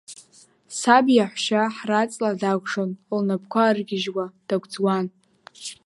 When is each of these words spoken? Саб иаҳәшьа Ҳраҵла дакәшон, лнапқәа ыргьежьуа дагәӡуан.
Саб 0.77 1.05
иаҳәшьа 1.15 1.61
Ҳраҵла 1.77 2.31
дакәшон, 2.39 2.91
лнапқәа 3.17 3.63
ыргьежьуа 3.69 4.25
дагәӡуан. 4.47 5.05